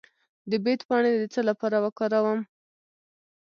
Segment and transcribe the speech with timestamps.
[0.49, 2.39] د بید پاڼې د څه لپاره وکاروم؟